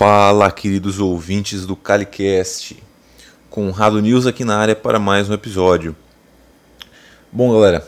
[0.00, 2.82] Fala, queridos ouvintes do CaliCast.
[3.50, 5.94] Conrado News aqui na área para mais um episódio.
[7.30, 7.86] Bom, galera,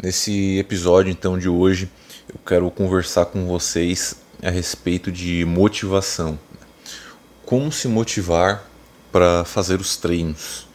[0.00, 1.90] nesse episódio então de hoje,
[2.28, 6.38] eu quero conversar com vocês a respeito de motivação.
[7.44, 8.62] Como se motivar
[9.10, 10.68] para fazer os treinos.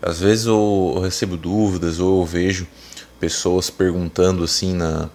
[0.00, 2.68] Às vezes eu recebo dúvidas ou eu vejo
[3.18, 5.10] pessoas perguntando assim na,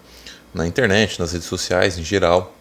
[0.52, 2.54] na internet, nas redes sociais em geral,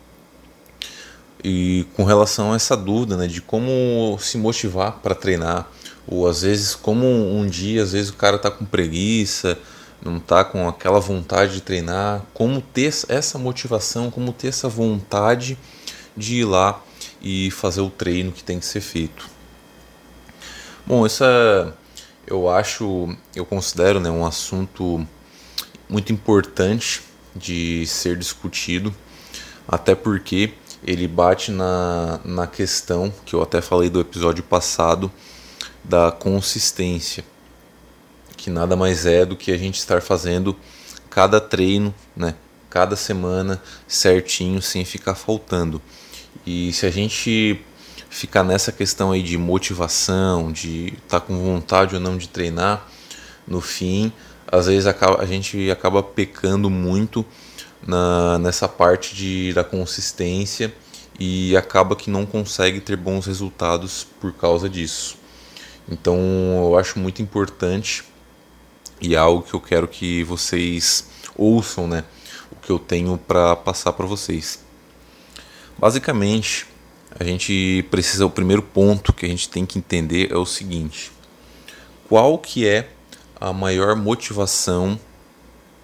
[1.44, 5.70] e com relação a essa dúvida né, de como se motivar para treinar,
[6.08, 9.58] ou às vezes como um dia, às vezes o cara está com preguiça,
[10.04, 15.58] não está com aquela vontade de treinar, como ter essa motivação, como ter essa vontade
[16.16, 16.82] de ir lá
[17.22, 19.30] e fazer o treino que tem que ser feito.
[20.86, 21.76] Bom, essa
[22.26, 25.06] eu acho, eu considero né, um assunto
[25.88, 27.02] muito importante
[27.36, 28.94] de ser discutido,
[29.68, 30.54] até porque
[30.84, 35.12] ele bate na, na questão que eu até falei do episódio passado
[35.84, 37.24] da consistência,
[38.38, 40.56] que nada mais é do que a gente estar fazendo
[41.10, 42.36] cada treino, né,
[42.70, 45.82] cada semana certinho, sem ficar faltando.
[46.46, 47.60] E se a gente
[48.10, 52.88] ficar nessa questão aí de motivação, de estar tá com vontade ou não de treinar,
[53.48, 54.12] no fim,
[54.48, 57.26] às vezes a gente acaba pecando muito
[57.86, 60.74] na, nessa parte de, da consistência
[61.20, 65.18] e acaba que não consegue ter bons resultados por causa disso.
[65.90, 66.18] Então
[66.64, 68.04] eu acho muito importante
[69.02, 72.04] e é algo que eu quero que vocês ouçam, né?
[72.52, 74.60] O que eu tenho para passar para vocês.
[75.78, 76.68] Basicamente,
[77.18, 81.12] a gente precisa o primeiro ponto que a gente tem que entender é o seguinte:
[82.08, 82.90] qual que é
[83.40, 85.00] a maior motivação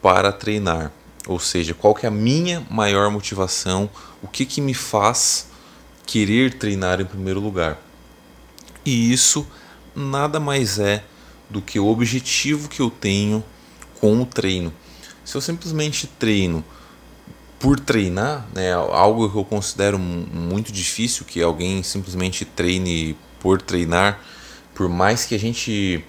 [0.01, 0.91] para treinar?
[1.27, 3.89] Ou seja, qual que é a minha maior motivação?
[4.21, 5.47] O que, que me faz
[6.05, 7.81] querer treinar em primeiro lugar?
[8.85, 9.45] E isso
[9.95, 11.03] nada mais é
[11.49, 13.43] do que o objetivo que eu tenho
[13.99, 14.71] com o treino.
[15.23, 16.63] Se eu simplesmente treino
[17.59, 24.19] por treinar, né, algo que eu considero muito difícil que alguém simplesmente treine por treinar,
[24.75, 26.03] por mais que a gente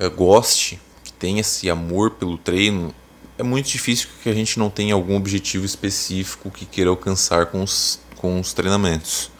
[0.00, 2.92] eh, goste, que tenha esse amor pelo treino,
[3.38, 7.62] é muito difícil que a gente não tenha algum objetivo específico que queira alcançar com
[7.62, 9.30] os, com os treinamentos.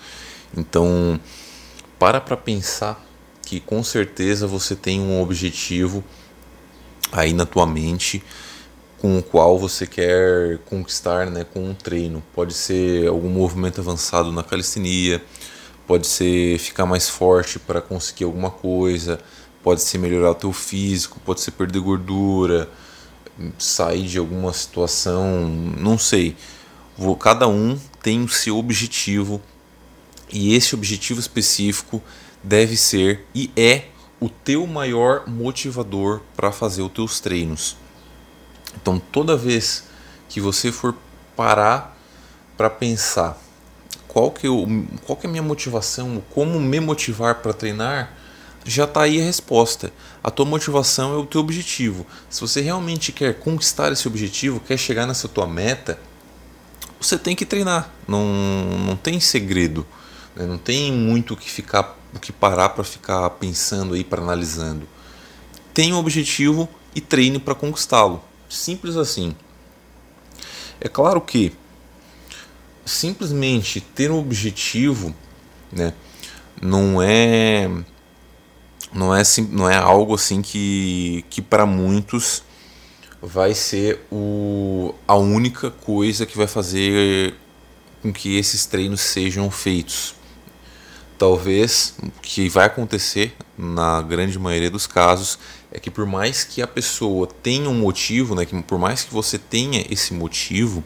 [0.57, 1.21] Então,
[1.99, 3.05] para para pensar
[3.43, 6.05] que com certeza você tem um objetivo
[7.11, 8.23] aí na tua mente
[8.99, 12.23] com o qual você quer conquistar né, com um treino.
[12.35, 15.23] Pode ser algum movimento avançado na calistenia,
[15.87, 19.19] pode ser ficar mais forte para conseguir alguma coisa,
[19.63, 22.69] pode ser melhorar o teu físico, pode ser perder gordura,
[23.59, 26.37] sair de alguma situação, não sei.
[27.21, 29.41] Cada um tem o seu objetivo
[30.31, 32.03] e esse objetivo específico
[32.43, 33.87] deve ser e é
[34.21, 37.77] o teu maior motivador para fazer os teus treinos.
[38.81, 39.85] Então, toda vez
[40.29, 40.95] que você for
[41.37, 41.97] parar
[42.57, 43.41] para pensar
[44.09, 44.67] qual que, eu,
[45.07, 48.18] qual que é a minha motivação, como me motivar para treinar,
[48.65, 49.93] já está aí a resposta.
[50.23, 52.07] A tua motivação é o teu objetivo.
[52.29, 55.99] Se você realmente quer conquistar esse objetivo, quer chegar nessa tua meta,
[57.01, 57.91] você tem que treinar.
[58.07, 58.25] Não,
[58.87, 59.87] não tem segredo.
[60.35, 60.47] Né?
[60.47, 64.89] Não tem muito o que ficar, o que parar para ficar pensando aí, para analisando.
[65.73, 68.23] Tenha um objetivo e treine para conquistá-lo.
[68.49, 69.35] Simples assim.
[70.81, 71.53] É claro que
[72.85, 75.15] simplesmente ter um objetivo,
[75.71, 75.93] né,
[76.61, 77.69] não é
[78.93, 82.43] não é, não é algo assim que, que para muitos
[83.21, 87.35] vai ser o, a única coisa que vai fazer
[88.01, 90.15] com que esses treinos sejam feitos.
[91.19, 95.39] Talvez o que vai acontecer na grande maioria dos casos
[95.73, 99.13] é que por mais que a pessoa tenha um motivo, né, que por mais que
[99.13, 100.85] você tenha esse motivo,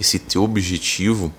[0.00, 1.32] esse teu objetivo,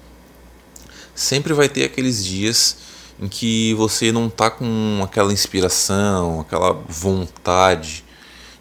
[1.16, 2.78] sempre vai ter aqueles dias
[3.20, 8.06] em que você não está com aquela inspiração, aquela vontade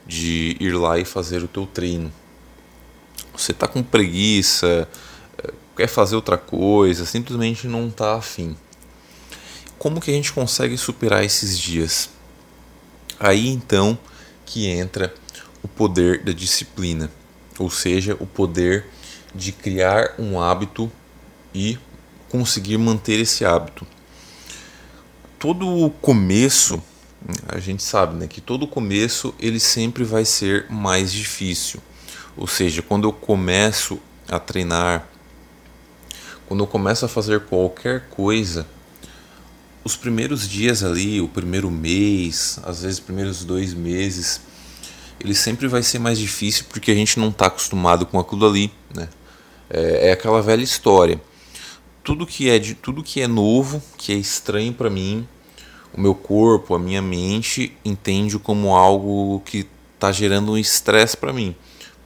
[0.05, 2.13] de ir lá e fazer o teu treino.
[3.37, 4.89] Você está com preguiça,
[5.39, 8.57] eh, quer fazer outra coisa, simplesmente não está afim.
[9.79, 12.11] Como que a gente consegue superar esses dias?
[13.21, 13.97] Aí então
[14.45, 15.15] que entra
[15.63, 17.11] o poder da disciplina,
[17.59, 18.87] ou seja, o poder
[19.33, 20.91] de criar um hábito
[21.55, 21.79] e
[22.29, 23.87] conseguir manter esse hábito
[25.39, 26.83] todo começo,
[27.49, 31.81] a gente sabe né, que todo começo ele sempre vai ser mais difícil.
[32.37, 33.99] Ou seja, quando eu começo
[34.29, 35.07] a treinar,
[36.47, 38.67] quando eu começo a fazer qualquer coisa,
[39.85, 44.41] os primeiros dias ali, o primeiro mês, às vezes os primeiros dois meses,
[45.21, 48.73] ele sempre vai ser mais difícil porque a gente não está acostumado com aquilo ali,
[48.95, 49.09] né?
[49.71, 51.21] É, é, aquela velha história.
[52.09, 55.29] Tudo que é de tudo que é novo, que é estranho para mim,
[55.93, 61.35] o meu corpo, a minha mente entende como algo que está gerando um estresse para
[61.35, 61.55] mim,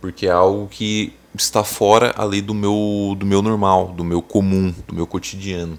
[0.00, 4.74] porque é algo que está fora ali do meu do meu normal, do meu comum,
[4.88, 5.78] do meu cotidiano.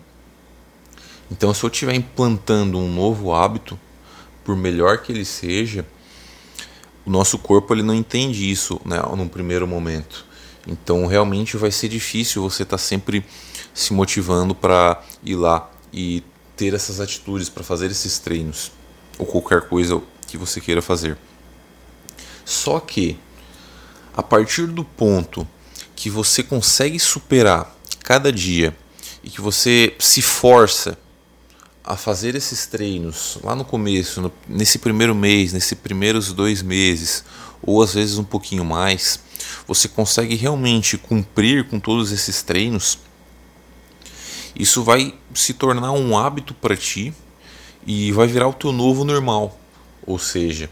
[1.30, 3.78] Então, se eu estiver implantando um novo hábito,
[4.46, 5.86] por melhor que ele seja,
[7.06, 10.26] o nosso corpo ele não entende isso né, num primeiro momento.
[10.66, 13.26] Então realmente vai ser difícil você estar tá sempre
[13.74, 16.24] se motivando para ir lá e
[16.56, 18.72] ter essas atitudes, para fazer esses treinos
[19.18, 21.18] ou qualquer coisa que você queira fazer.
[22.46, 23.18] Só que
[24.16, 25.48] a partir do ponto
[25.96, 28.76] que você consegue superar cada dia
[29.24, 30.98] e que você se força
[31.84, 37.26] a fazer esses treinos lá no começo, no, nesse primeiro mês, nesses primeiros dois meses,
[37.62, 39.20] ou às vezes um pouquinho mais,
[39.68, 43.00] você consegue realmente cumprir com todos esses treinos,
[44.56, 47.14] isso vai se tornar um hábito para ti
[47.86, 49.58] e vai virar o teu novo normal.
[50.06, 50.70] Ou seja,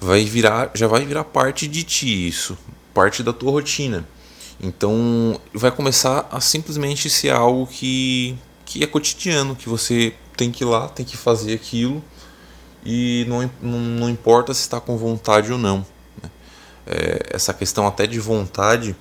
[0.00, 2.56] vai virar, já vai virar parte de ti isso,
[2.94, 4.06] parte da tua rotina.
[4.60, 8.36] Então vai começar a simplesmente ser algo que
[8.70, 12.00] que é cotidiano, que você tem que ir lá, tem que fazer aquilo
[12.84, 15.84] e não, não, importa se está com vontade ou não.
[16.22, 16.30] Né?
[16.86, 18.94] É, essa questão até de vontade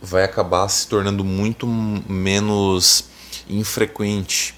[0.00, 3.04] vai acabar se tornando muito menos
[3.48, 4.54] infrequente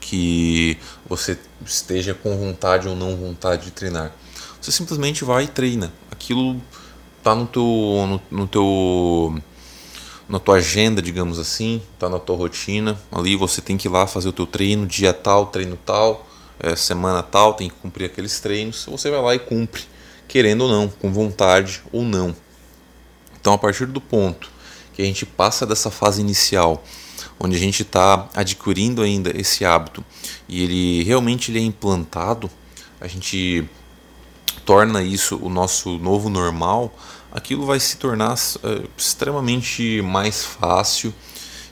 [0.00, 0.78] que
[1.08, 4.12] você esteja com vontade ou não vontade de treinar.
[4.60, 5.92] Você simplesmente vai e treina.
[6.10, 6.60] Aquilo
[7.18, 9.42] está no teu, no, no teu
[10.28, 12.98] na tua agenda, digamos assim, tá na tua rotina.
[13.12, 16.26] Ali você tem que ir lá fazer o teu treino, dia tal, treino tal,
[16.58, 18.86] é, semana tal, tem que cumprir aqueles treinos.
[18.88, 19.82] Você vai lá e cumpre,
[20.26, 22.34] querendo ou não, com vontade ou não.
[23.46, 24.50] Então, a partir do ponto
[24.92, 26.82] que a gente passa dessa fase inicial,
[27.38, 30.04] onde a gente está adquirindo ainda esse hábito
[30.48, 32.50] e ele realmente ele é implantado,
[33.00, 33.64] a gente
[34.64, 36.92] torna isso o nosso novo normal
[37.30, 41.14] aquilo vai se tornar uh, extremamente mais fácil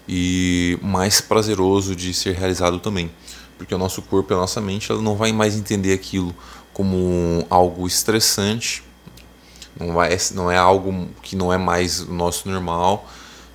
[0.09, 3.11] e mais prazeroso de ser realizado também,
[3.59, 6.33] porque o nosso corpo e a nossa mente ela não vai mais entender aquilo
[6.73, 8.85] como algo estressante,
[9.79, 13.09] não, vai, não é algo que não é mais o nosso normal,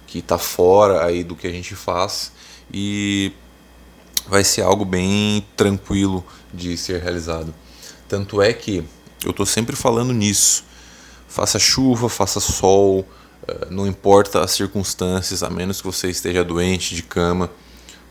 [0.08, 2.32] que está fora aí do que a gente faz
[2.74, 3.32] e
[4.28, 7.54] vai ser algo bem tranquilo de ser realizado.
[8.08, 8.84] Tanto é que
[9.24, 10.64] eu estou sempre falando nisso
[11.30, 13.08] faça chuva, faça sol,
[13.48, 17.50] eh, não importa as circunstâncias, a menos que você esteja doente de cama,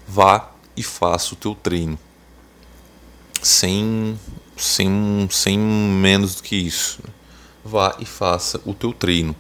[0.07, 1.99] vá e faça o teu treino.
[3.43, 4.19] Sem,
[4.57, 7.01] sem, sem menos do que isso.
[7.69, 9.37] Vá e faça o teu treino.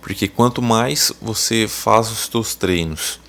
[0.00, 3.20] Porque quanto mais você faz os teus treinos,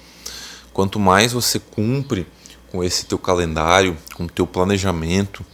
[0.74, 2.26] quanto mais você cumpre
[2.72, 5.46] com esse teu calendário, com o teu planejamento,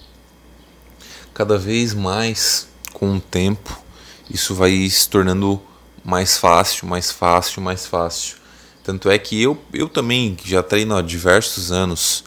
[1.34, 3.86] cada vez mais com o tempo
[4.30, 5.62] isso vai se tornando
[6.04, 8.38] mais fácil, mais fácil, mais fácil.
[8.84, 12.24] Tanto é que eu, eu também já treino há diversos anos.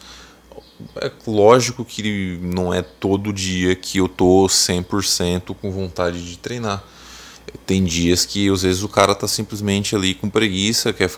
[0.97, 6.85] É lógico que não é todo dia que eu tô 100% com vontade de treinar.
[7.67, 11.11] Tem dias que às vezes o cara tá simplesmente ali com preguiça, quer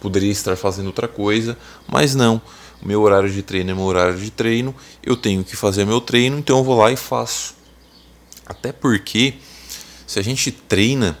[0.00, 2.40] poderia estar fazendo outra coisa, mas não.
[2.82, 6.00] O meu horário de treino é meu horário de treino, eu tenho que fazer meu
[6.00, 7.54] treino, então eu vou lá e faço.
[8.46, 9.34] Até porque
[10.06, 11.18] se a gente treina,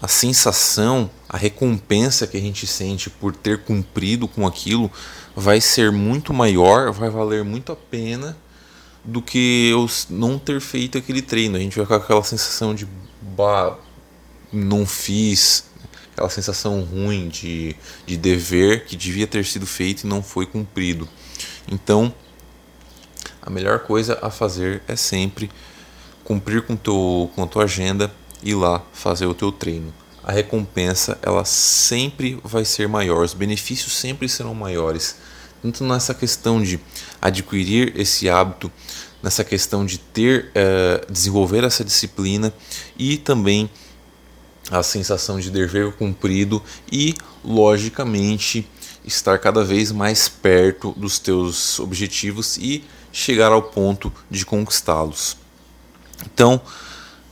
[0.00, 4.90] a sensação, a recompensa que a gente sente por ter cumprido com aquilo
[5.36, 8.36] vai ser muito maior, vai valer muito a pena
[9.04, 11.56] do que eu não ter feito aquele treino.
[11.56, 12.86] A gente vai com aquela sensação de
[13.20, 13.76] bah,
[14.50, 15.64] não fiz,
[16.12, 17.76] aquela sensação ruim de,
[18.06, 21.06] de dever que devia ter sido feito e não foi cumprido.
[21.70, 22.12] Então,
[23.42, 25.50] a melhor coisa a fazer é sempre
[26.24, 28.10] cumprir com, teu, com a tua agenda
[28.42, 29.92] ir lá fazer o teu treino.
[30.22, 35.16] A recompensa ela sempre vai ser maior, os benefícios sempre serão maiores.
[35.62, 36.80] Tanto nessa questão de
[37.20, 38.70] adquirir esse hábito,
[39.22, 42.52] nessa questão de ter, é, desenvolver essa disciplina
[42.98, 43.68] e também
[44.70, 48.68] a sensação de dever cumprido e, logicamente,
[49.04, 55.36] estar cada vez mais perto dos teus objetivos e chegar ao ponto de conquistá-los.
[56.24, 56.60] Então,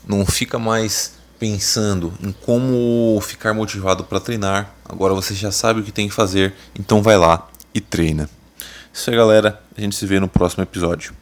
[0.08, 4.74] não fica mais pensando em como ficar motivado para treinar.
[4.84, 8.28] Agora você já sabe o que tem que fazer, então vai lá e treina.
[8.92, 9.62] Isso aí, galera.
[9.76, 11.14] A gente se vê no próximo episódio.